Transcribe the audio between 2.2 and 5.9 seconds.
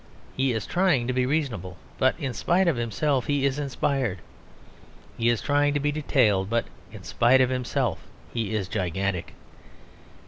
spite of himself he is inspired. He is trying to